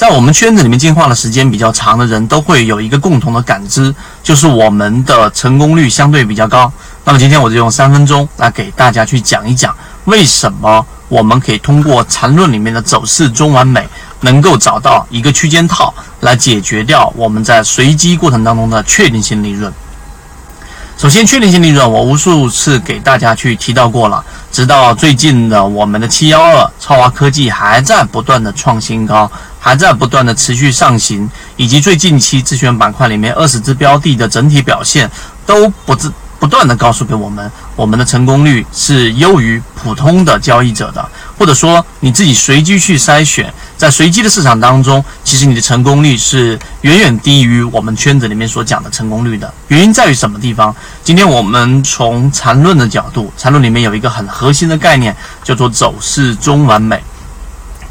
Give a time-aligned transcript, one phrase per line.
[0.00, 6.72] 在我们圈子里面进化的时间比较长的人都会有一个共同的感知，就是我们的成功率相对比较高。
[7.04, 9.76] 那么今天我就用三分钟来给大家去讲一讲，
[10.06, 13.86] 为什么我们可以通过缠论里面的走势中完美，
[14.20, 19.70] 能够找到一个区间套来解决掉我们在随机过程当中的确定性利润。
[20.96, 29.30] 首先，确定性利润我无数次给大家去提到过了，直到最近的我们的七幺二超华科技还在不断的创新高，
[29.60, 35.08] 还在不断的持续上行，以及最近期自选板块里面二十只标的的整体表现
[35.46, 36.12] 都不自。
[36.40, 49.52] 不断的告诉给我们，我们的成功率是优于普通的交易者的，或者说你自己随机去筛选，在随机的市场当中，其实你的成功率是远远低于我们圈子里面所讲的成功率的。
[49.68, 50.74] 原因在于什么地方？
[51.04, 55.14] 今天我们从缠论的角度，缠论里面有一个很核心的概念，
[55.44, 57.02] 叫做走势中完美。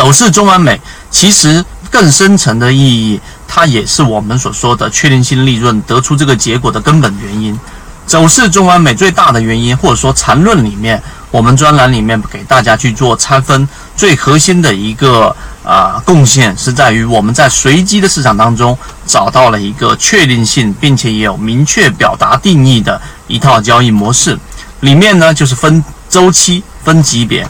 [0.00, 7.60] 走势中完美，其实更深层的意义，它也是我们所说的确定性利润得出这个结果的根本原因。
[8.06, 24.38] 走势中完美最大的原因，或者说缠论里面，我们专栏里面给大家去做拆分，最核心的一个啊贡献是在于我们在随机的市场当中找到了一个确定性，并且也有明确表达定义的一套交易模式。
[24.80, 27.46] 里面呢就是分周期、分级别，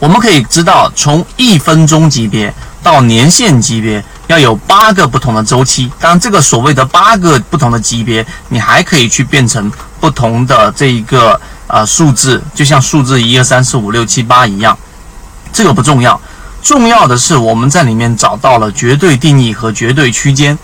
[0.00, 4.04] 我们可以知道从一分钟级别到年限级别。
[4.26, 14.78] 要有八个不同的周期，当这个所谓的八个不同的级别，你还可以去变成不同的这一个呃数字，就像数字一二三四五六七八一样，
[15.52, 16.20] 这个不重要，
[16.62, 20.56] 重要的是我们在里面找到了绝对定义和绝对区间。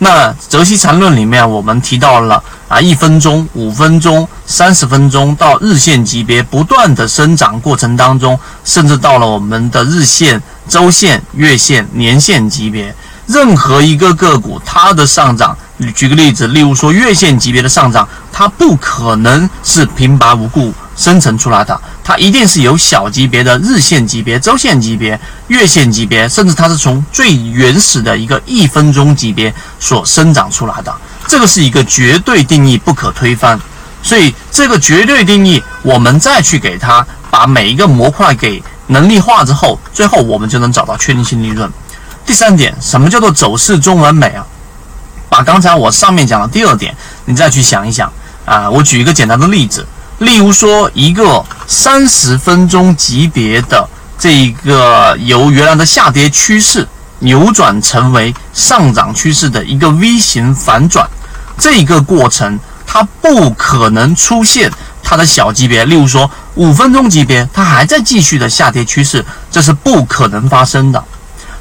[0.00, 12.94] 那泽西缠论里面我们提到了啊一分钟、五分钟、三十分钟到日线级别不断的生长过程当中，甚至到了我们的日线、周线、月线、年线级别。
[13.26, 15.56] 任何一个个股，它的上涨，
[15.94, 30.94] 举个例子，例如说月线级别的上涨，它不可能是平白无故生成出来的，它一定是由小级别的日线级别、周线级别、月线级别，甚至它是从最原始的一个一分钟级别所生长出来的。
[31.26, 33.58] 这个是一个绝对定义，不可推翻。
[34.02, 41.70] 所以这个绝对定义，我们再去给它把每一个模块给能力化之后，最后我们就能找到确定性利润。
[42.26, 44.44] 第三点，什么叫做走势中完美啊？
[45.30, 48.12] 把刚才我上面讲的第二点，你再去想一想
[48.44, 48.68] 啊。
[48.70, 49.86] 我举一个简单的例子，
[50.18, 56.86] 例如说一个三十分钟级别的这一个由原来的下跌趋势
[57.24, 61.08] 扭转成为上涨趋势的一个 V 型反转，
[61.58, 64.70] 这个过程它不可能出现
[65.02, 71.02] 它的小级别，例如说五分钟级别它还在继续的下跌趋势，这是不可能发生的。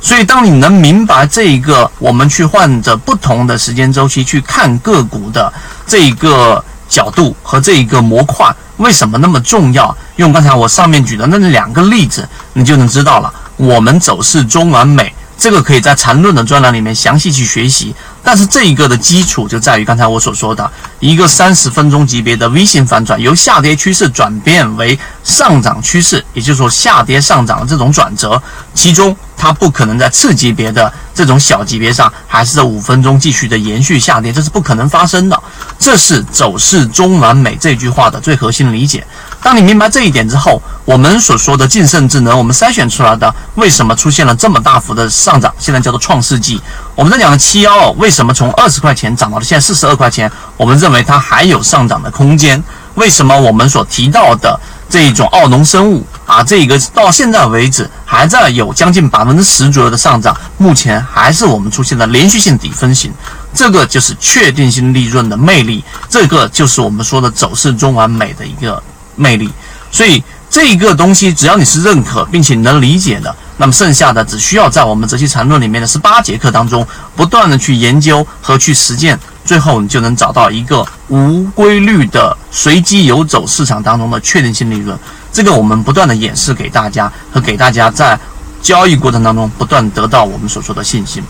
[0.01, 5.51] 所以，当你能明白这一个，我们去换着不同的时间周期去看个股的
[5.87, 13.33] 这一个角度和这一个模块为什么那么重要，用刚才我上面举的那两个例子，你就能知道了。
[13.55, 15.13] 我们走势中完美。
[15.37, 28.41] 这个可以在缠论的专栏里面详细去学习，但是这一个的基础就在于刚才我所说的一个三十分钟级别的 V 型反转，由下跌趋势转变为上涨趋势，也就是说下跌上涨的这种转折，
[28.73, 35.43] 其中它不可能在次级别的这种小级别上还是在五分钟继续的延续下跌，这是不可能发生的。
[35.77, 39.05] 这是走势中完美这句话的最核心理解。
[39.43, 45.53] 当你明白这一点之后，我们所说的晋盛智能，我们筛选出来的为什么出现了这么大幅的上涨？
[45.59, 46.61] 现在叫做创世纪。
[46.95, 50.31] 我们在讲的七幺二为什么从二十块钱涨到了现在四十二块钱？
[50.55, 52.63] 我们认为它还有上涨的空间。
[52.95, 60.33] 为什么我们所提到的这一种奥农生物啊，这个到现在为止还在有将近百分之十左右的上涨？
[60.57, 63.11] 目前还是我们出现了连续性底分型，
[63.53, 68.81] 这个就是确定性利润的魅力，这个就是我们说的走势中完美的一个。
[69.15, 69.49] 魅力，
[69.91, 84.97] 所以这个东西，只要你是认可并且能理解的，那么剩下的只需要在我们这期缠论里面的十八节课当中，不断的去研究和去实践，最后你就能找到一个无规律的随机游走市场当中的确定性利润。
[85.31, 88.19] 这个我们不断的演示给大家，和给大家在
[88.61, 91.23] 交易过程当中不断得到我们所说的信心。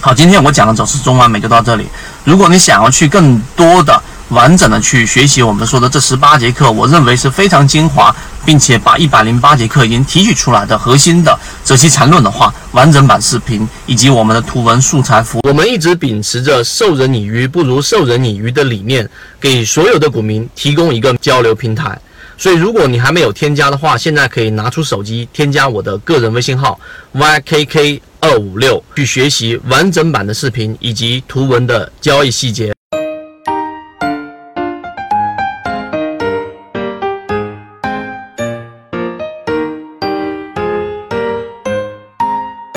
[0.00, 1.86] 好，今天我讲的走势中完美就到这里。
[2.24, 4.02] 如果你想要去更多的。
[4.30, 8.14] 完整的去学习我们说的这十八节课，我认为是非常精华，
[8.44, 15.48] 并且把一百零八节课已经提取出来的核心的这些缠论的话，完整版视频以及我们的图文素材服务。
[15.48, 19.08] 我们一直秉持着授人以鱼不如授人以渔的理念，
[19.40, 21.98] 给所有的股民提供一个交流平台。
[22.38, 26.78] 所以，如果你还没有添加的话，现在可以拿出手机添加我的个人微信号
[27.14, 28.00] ：ykk。
[28.18, 32.75] 二五六去学习完整版的视频以及图文的交易细节。